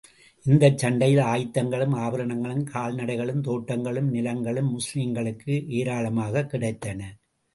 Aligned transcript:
இந்தச் 0.45 0.77
சண்டையில், 0.77 1.19
ஆயுதங்களும், 1.23 1.93
ஆபரணங்களும், 1.95 2.63
கால் 2.63 2.95
நடைகளும், 2.95 3.41
தோட்டங்களும், 3.41 4.09
நிலங்களும் 4.09 4.71
முஸ்லிம்களுக்கு 4.71 5.65
ஏராளமாகக் 5.73 6.49
கிடைத்தன. 6.53 7.01